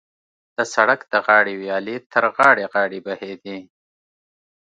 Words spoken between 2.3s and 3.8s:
غاړې غاړې بهېدې.